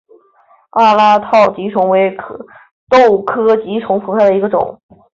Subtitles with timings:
[0.71, 2.17] 阿拉套棘豆为
[2.89, 4.81] 豆科棘豆属下的一个种。